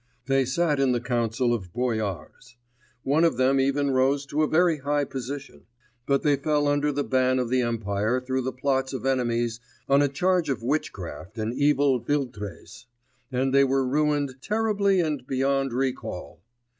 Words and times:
They 0.25 0.45
sat 0.45 0.79
in 0.79 0.93
the 0.93 0.99
Council 0.99 1.53
of 1.53 1.71
Boyars. 1.73 2.55
One 3.03 3.23
of 3.23 3.37
them 3.37 3.59
even 3.59 3.91
rose 3.91 4.25
to 4.25 4.41
a 4.41 4.47
very 4.47 4.79
high 4.79 5.03
position. 5.03 5.67
But 6.07 6.23
they 6.23 6.37
fell 6.37 6.67
under 6.67 6.91
the 6.91 7.03
ban 7.03 7.37
of 7.37 7.49
the 7.49 7.61
empire 7.61 8.19
through 8.19 8.41
the 8.41 8.51
plots 8.51 8.93
of 8.93 9.05
enemies 9.05 9.59
'on 9.87 10.01
a 10.01 10.07
charge 10.07 10.49
of 10.49 10.63
witchcraft 10.63 11.37
and 11.37 11.53
evil 11.53 12.03
philtres,' 12.03 12.87
and 13.31 13.53
they 13.53 13.63
were 13.63 13.87
ruined 13.87 14.37
'terribly 14.41 15.01
and 15.01 15.27
beyond 15.27 15.71
recall. 15.71 16.41